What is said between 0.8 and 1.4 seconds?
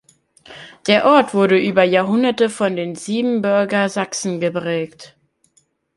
Der Ort